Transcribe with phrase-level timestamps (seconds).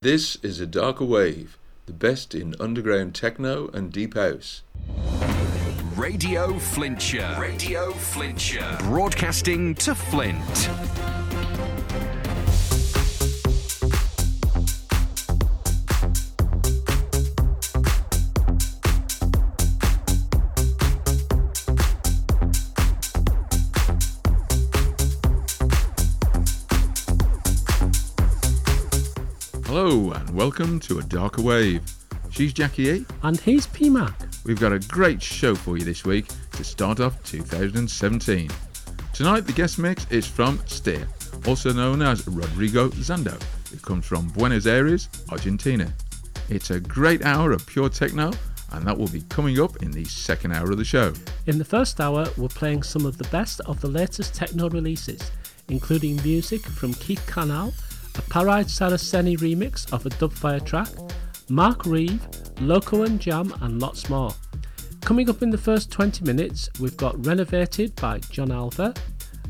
[0.00, 4.62] This is a darker wave, the best in underground techno and deep house.
[5.96, 7.36] Radio Flintshire.
[7.40, 8.78] Radio Flintshire.
[8.82, 10.70] Broadcasting to Flint.
[30.38, 31.82] Welcome to A Darker Wave.
[32.30, 33.06] She's Jackie E.
[33.24, 34.44] And he's PMAC.
[34.44, 38.48] We've got a great show for you this week to start off 2017.
[39.12, 41.08] Tonight the guest mix is from Stier,
[41.48, 43.36] also known as Rodrigo Zando,
[43.72, 45.92] who comes from Buenos Aires, Argentina.
[46.48, 48.30] It's a great hour of pure techno
[48.70, 51.12] and that will be coming up in the second hour of the show.
[51.46, 55.32] In the first hour, we're playing some of the best of the latest techno releases,
[55.68, 57.74] including music from Keith Carnal,
[58.18, 60.88] a Paride Saraceni remix of a Dubfire track,
[61.48, 62.26] Mark Reeve,
[62.60, 64.32] Loco and Jam, and lots more.
[65.02, 68.92] Coming up in the first 20 minutes, we've got Renovated by Jon Alva,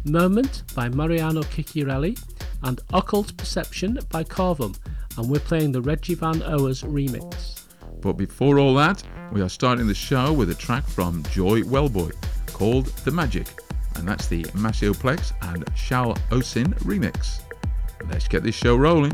[0.05, 2.23] Moment by Mariano Cicciarelli,
[2.63, 4.77] and Occult Perception by Corvum,
[5.17, 7.63] and we're playing the Reggy van Oers remix.
[8.01, 12.13] But before all that, we are starting the show with a track from Joy Wellboy
[12.53, 13.49] called The Magic,
[13.97, 17.41] and that's the Plex and Shall Ocin remix.
[18.07, 19.13] Let's get this show rolling.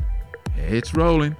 [0.56, 1.36] It's rolling.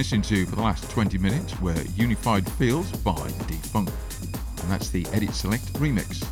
[0.00, 3.92] Listening to for the last 20 minutes were Unified Fields by D Func,
[4.62, 6.26] and that's the Edit Select remix.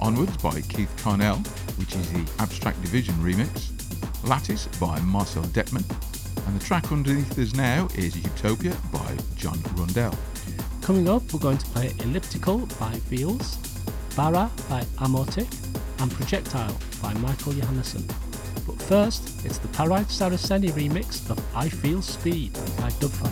[0.00, 1.36] Onwards by Keith Carnal,
[1.76, 3.68] which is the Abstract Division remix.
[4.26, 5.84] Lattice by Marcel Dettmann,
[6.46, 10.16] and the track underneath us now is Utopia by Jon Rundell.
[10.80, 13.58] Coming up, we're going to play Elliptical by Viels,
[14.16, 15.52] Bara by Amotic,
[16.00, 18.10] and Projectile by Michael Johannesson.
[18.66, 23.31] But first, it's the Paride Saraceni remix of I Feel Speed by Dubfire.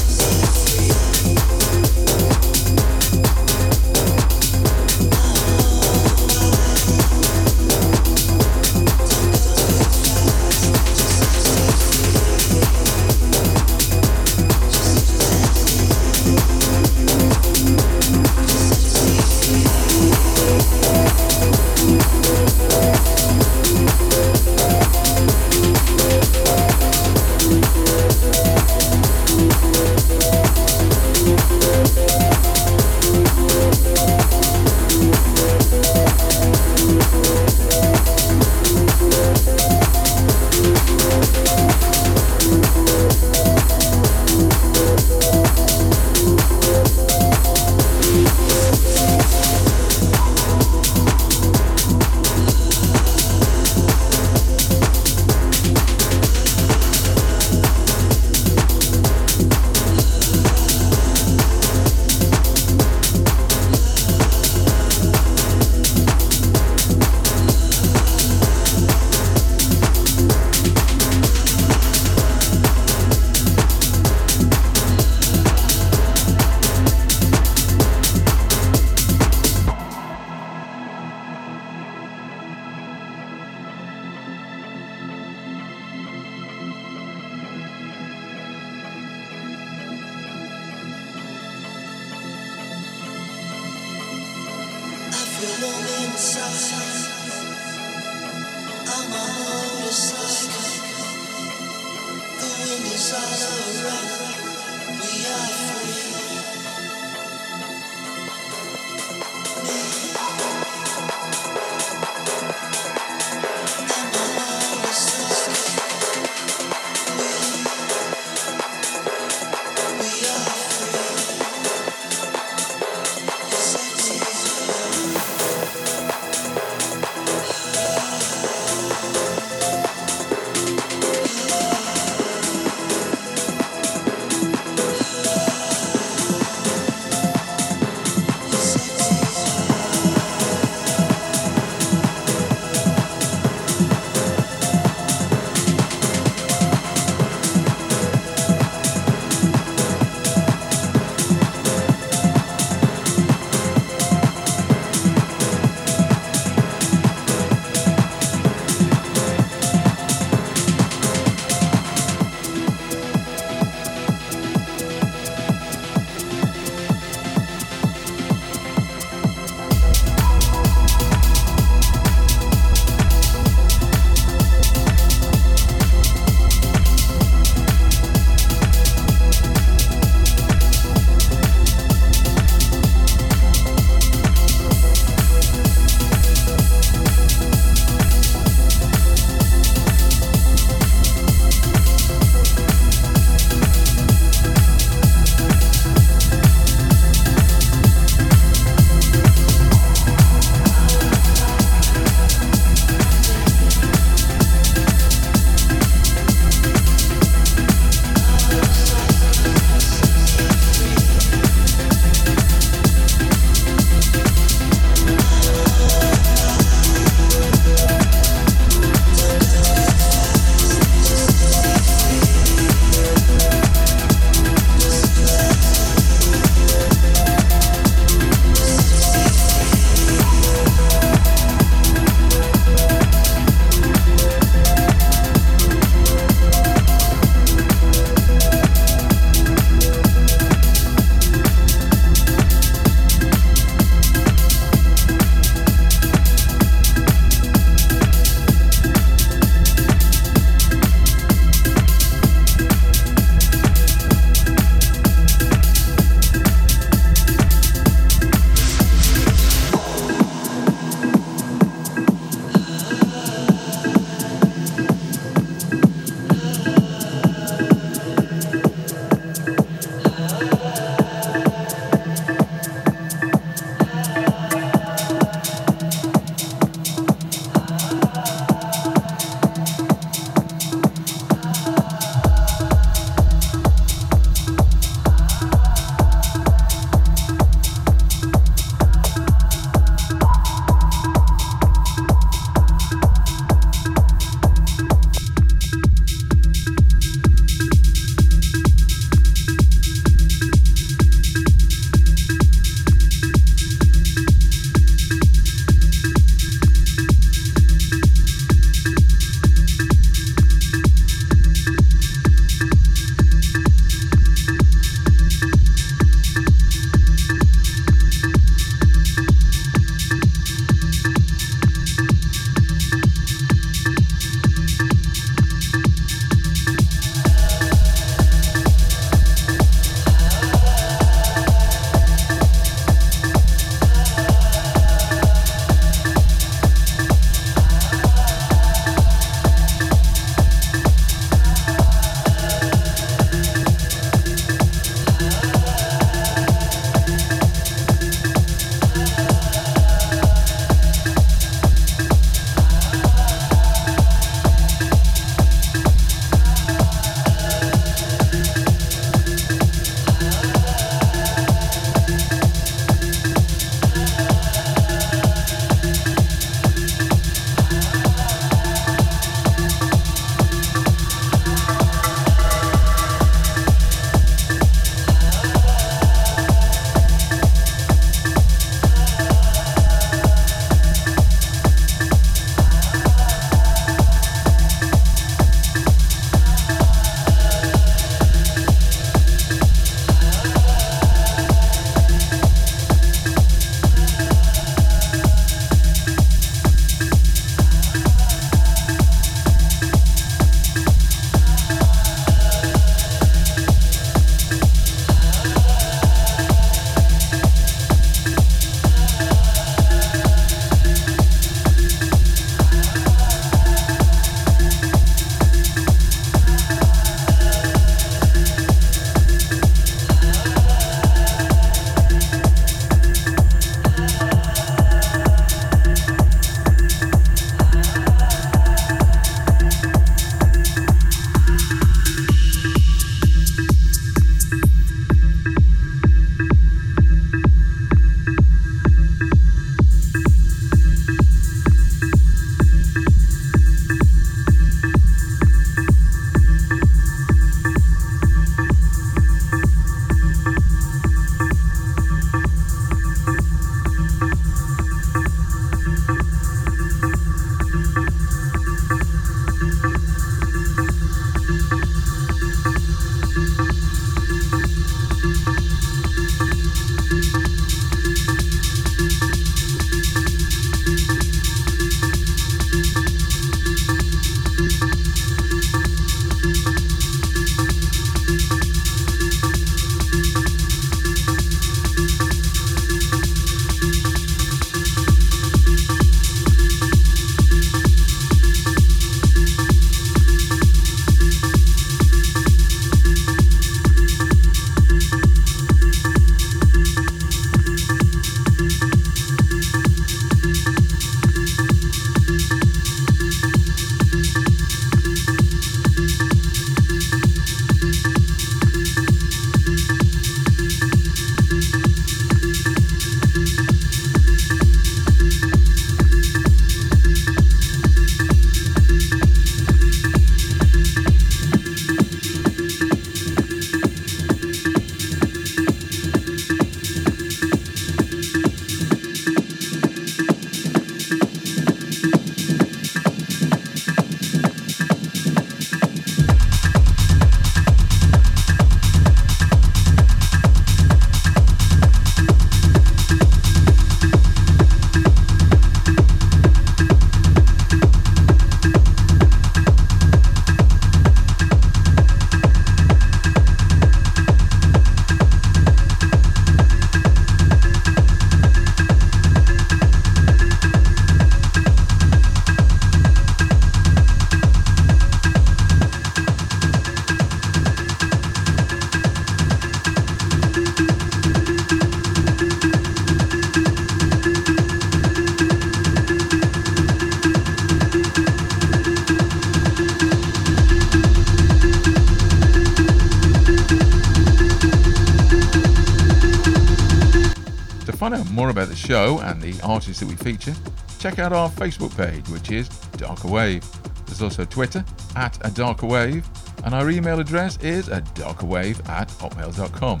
[588.82, 590.54] show and the artists that we feature,
[590.98, 593.64] check out our Facebook page, which is Darker Wave.
[594.06, 594.84] There's also Twitter
[595.16, 596.28] at a Darker Wave,
[596.64, 600.00] and our email address is a darkerwave at hotmail.com.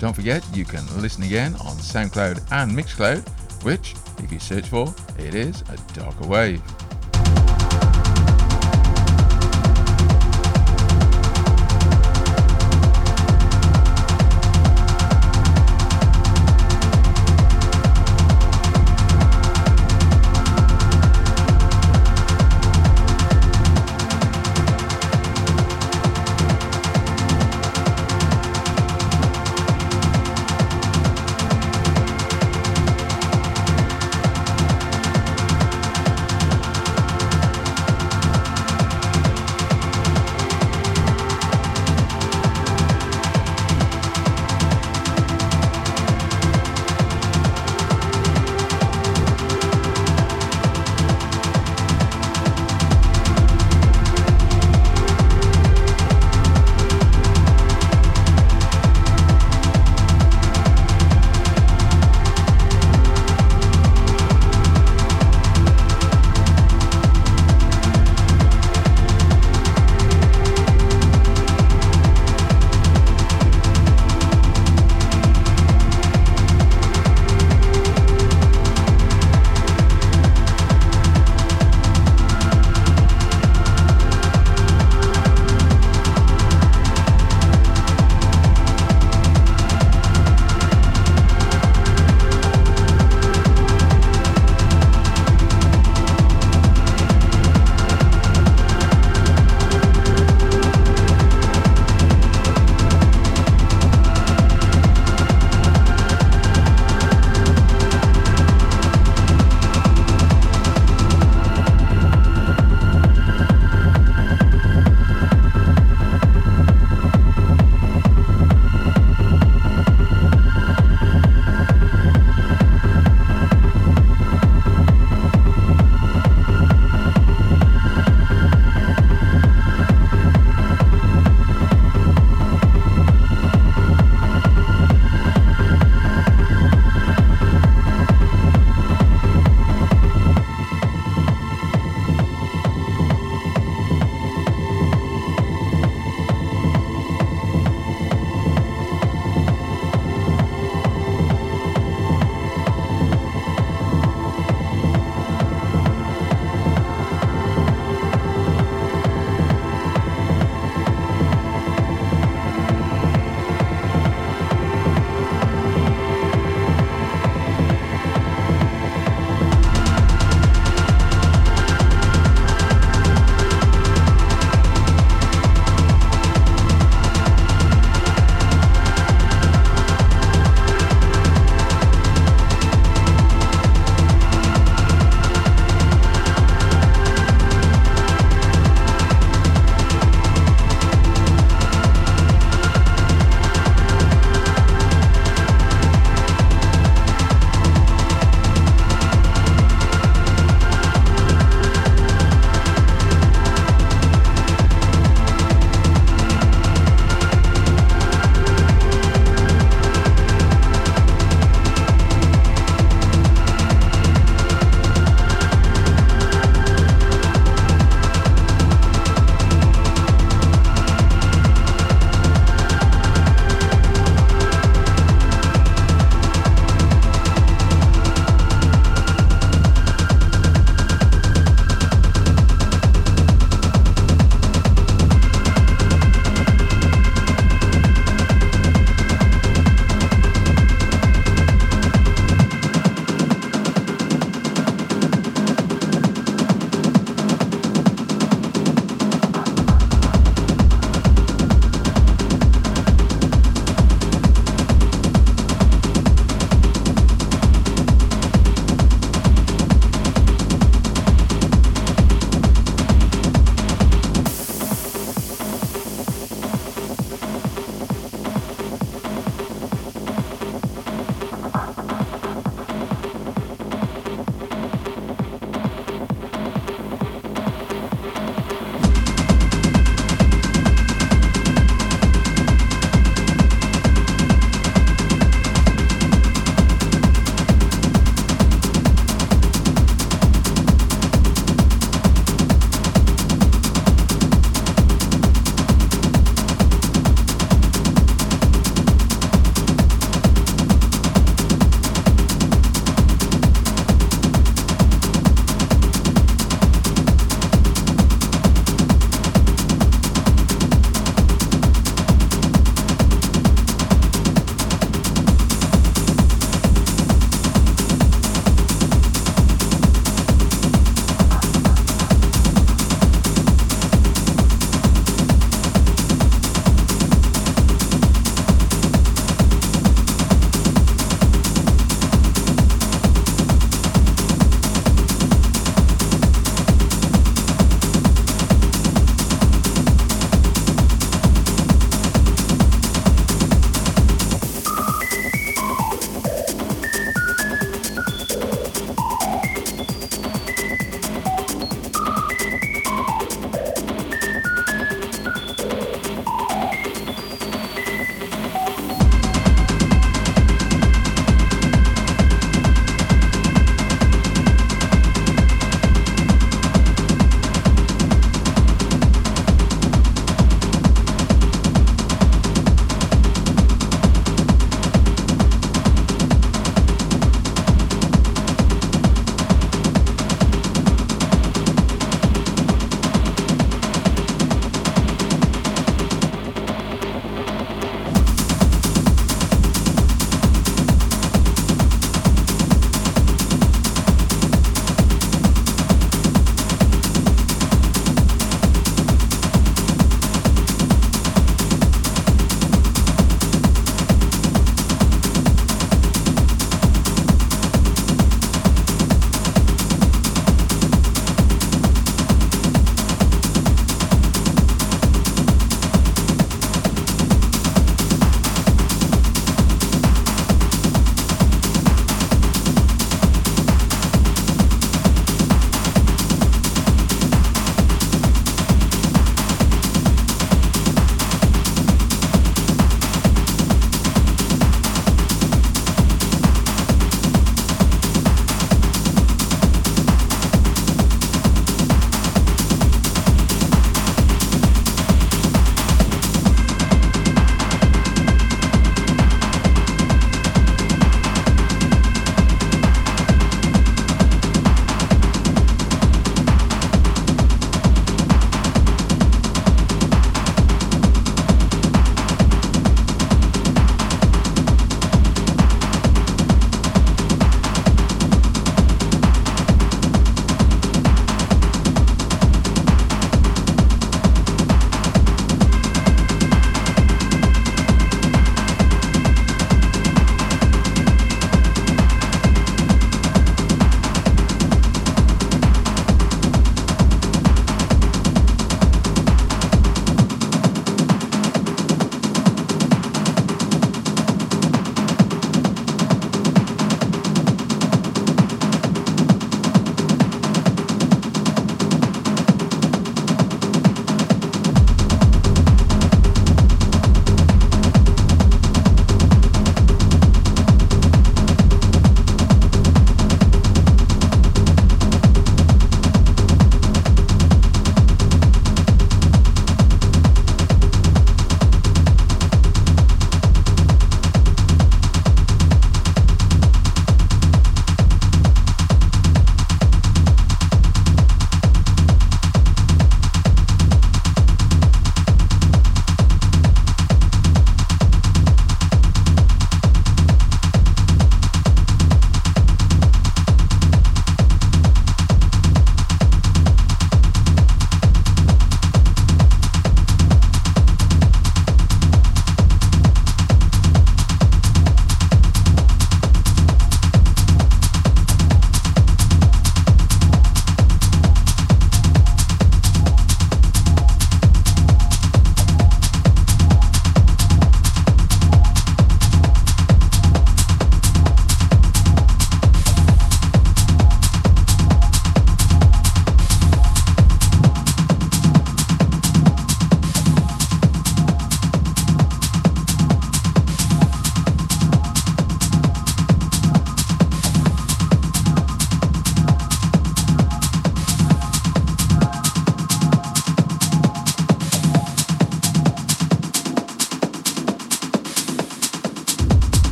[0.00, 3.28] Don't forget, you can listen again on SoundCloud and Mixcloud,
[3.62, 6.62] which, if you search for, it is a Darker Wave.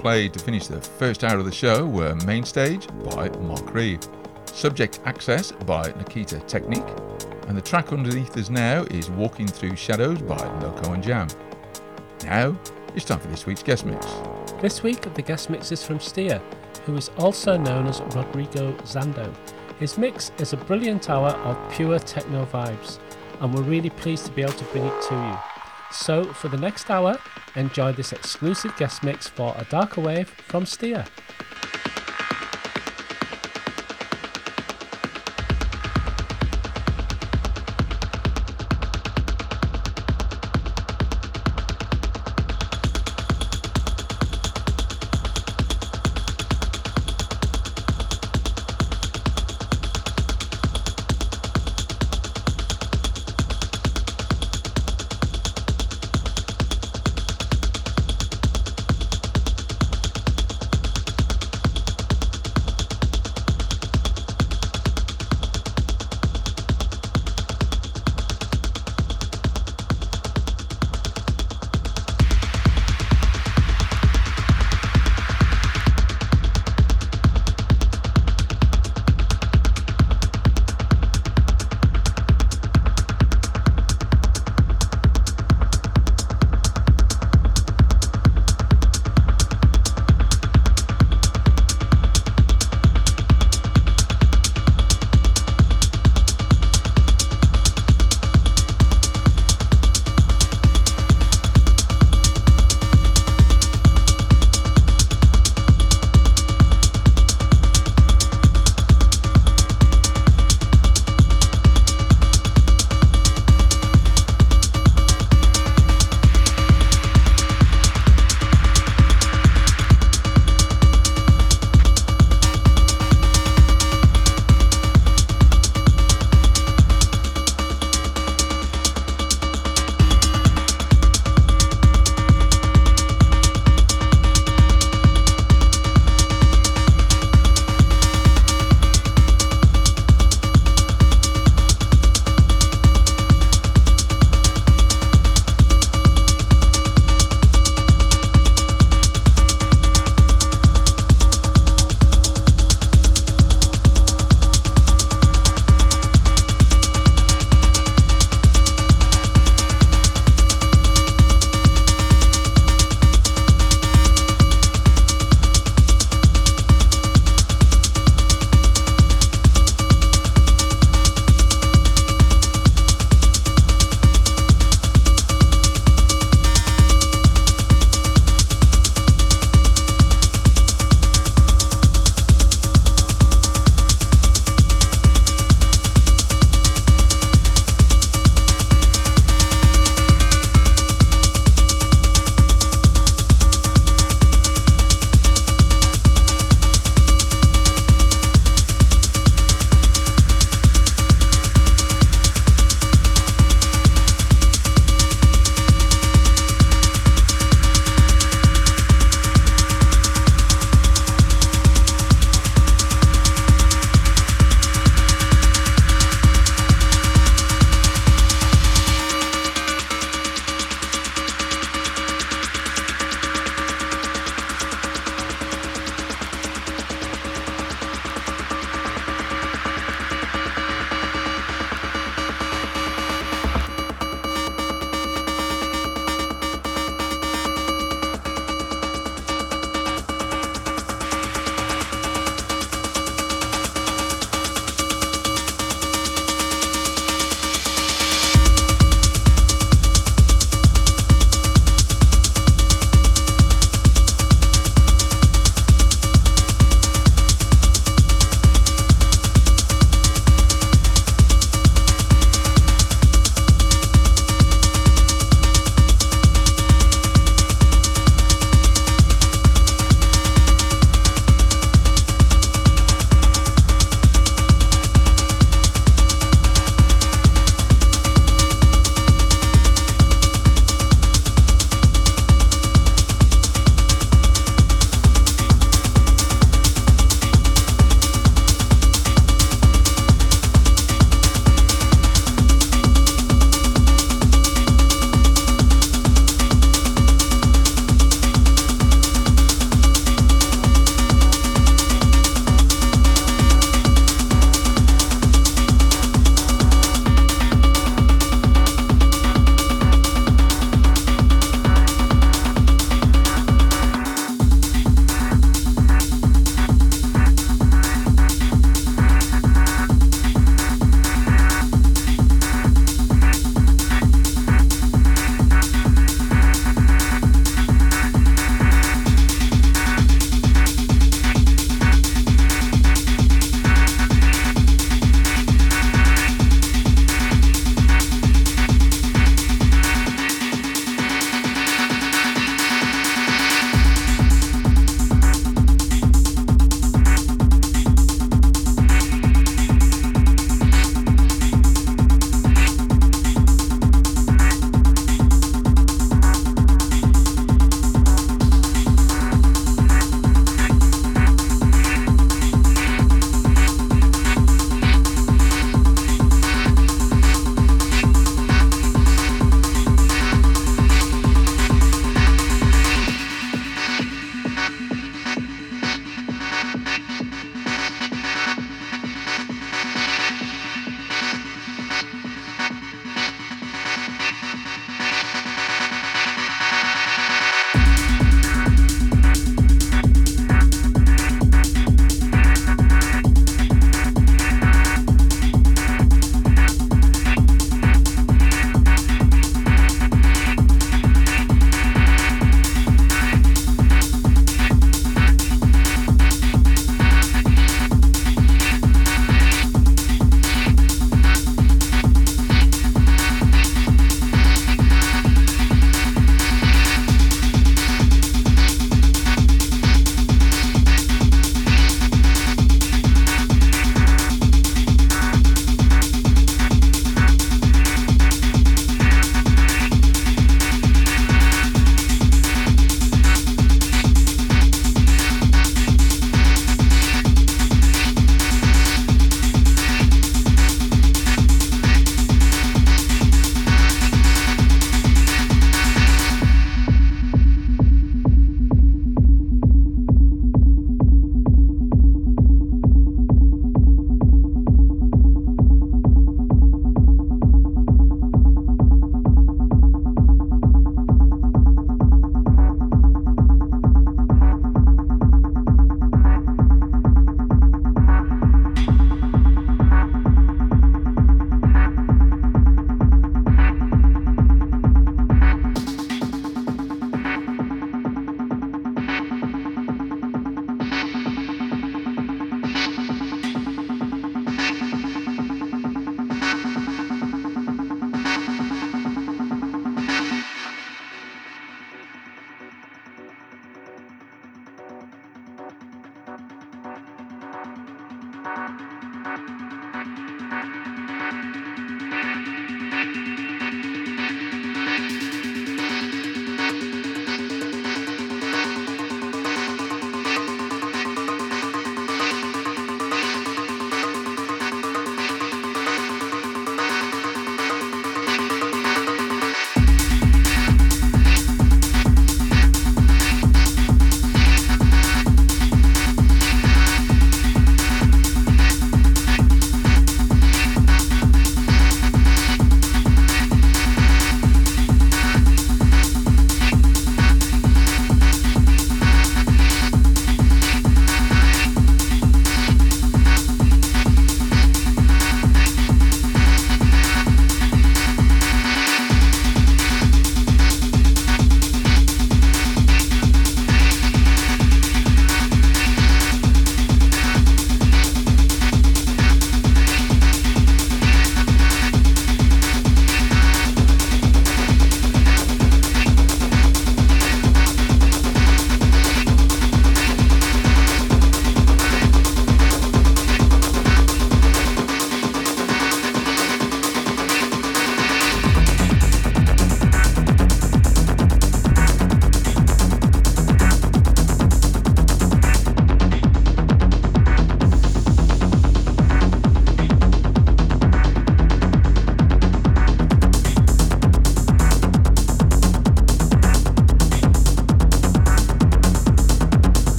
[0.00, 4.00] Played to finish the first hour of the show were Main Stage by Mark Reeve,
[4.46, 6.88] Subject Access by Nikita Technique,
[7.48, 11.28] and the track underneath us now is Walking Through Shadows by Loco and Jam.
[12.24, 12.58] Now,
[12.96, 14.06] it's time for this week's guest mix.
[14.62, 16.40] This week, the guest mix is from Stier,
[16.86, 19.30] who is also known as Rodrigo Zando.
[19.78, 22.98] His mix is a brilliant hour of pure techno vibes,
[23.42, 25.38] and we're really pleased to be able to bring it to you.
[25.92, 27.18] So, for the next hour,
[27.56, 31.04] enjoy this exclusive guest mix for A Darker Wave from Stier.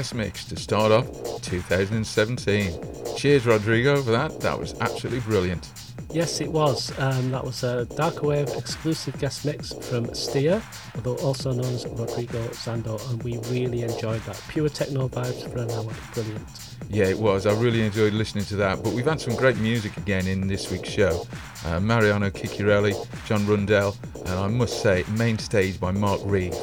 [0.00, 1.06] Guest mix to start off
[1.42, 2.72] 2017.
[3.18, 4.40] Cheers, Rodrigo, for that.
[4.40, 5.70] That was absolutely brilliant.
[6.10, 6.98] Yes, it was.
[6.98, 10.62] Um, that was a Dark Wave exclusive guest mix from Stier,
[10.94, 14.42] although also known as Rodrigo Zando, and we really enjoyed that.
[14.48, 15.92] Pure techno vibes for an hour.
[16.14, 16.48] Brilliant.
[16.88, 17.44] Yeah, it was.
[17.44, 18.82] I really enjoyed listening to that.
[18.82, 21.26] But we've had some great music again in this week's show.
[21.66, 22.94] Uh, Mariano Cicciarelli,
[23.26, 26.56] Jon Rundell, and I must say, main stage by Mark Reeve.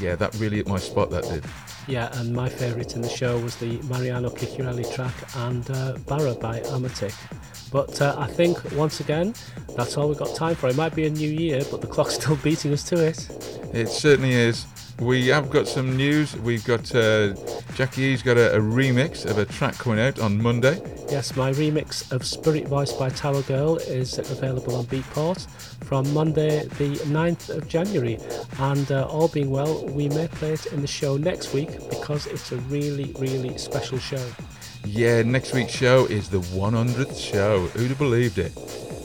[0.00, 1.44] Yeah, that really hit my spot, that did.
[1.86, 6.34] Yeah, and my favourite in the show was the Mariano Cicciarelli track and uh, Barra
[6.34, 7.14] by Amatic.
[7.72, 9.34] But uh, I think once again,
[9.76, 10.68] that's all we've got time for.
[10.68, 13.28] It might be a new year, but the clock's still beating us to it.
[13.72, 14.66] It certainly is.
[15.00, 16.36] We have got some news.
[16.36, 17.32] We've got uh,
[17.74, 20.78] Jackie E's got a, a, remix of a track coming out on Monday.
[21.10, 25.48] Yes, my remix of Spirit Voice by Tower Girl is available on Beatport
[25.84, 28.18] from Monday, the 9th of January.
[28.58, 32.26] And uh, all being well, we may play it in the show next week because
[32.26, 34.22] it's a really, really special show.
[34.84, 37.68] Yeah, next week's show is the 100th show.
[37.68, 38.52] Who'd have believed it?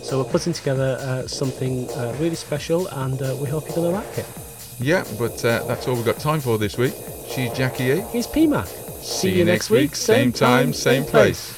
[0.04, 3.92] So we're putting together uh, something uh, really special, and uh, we hope you're going
[3.92, 4.45] to like it.
[4.80, 6.94] Yeah, but uh, that's all we've got time for this week.
[7.30, 8.02] She's Jackie.
[8.12, 8.68] He's PMAC.
[8.68, 11.56] See, See you next week, same time, same place.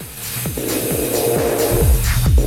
[2.38, 2.47] You've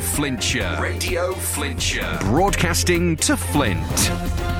[0.00, 0.78] Radio Flintshire.
[0.80, 2.18] Radio Flintshire.
[2.22, 4.59] Broadcasting to Flint.